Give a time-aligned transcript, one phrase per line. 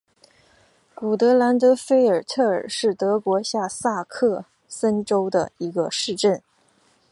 [0.95, 6.41] 古德兰德菲尔特尔是德国下萨克森州的一个市镇。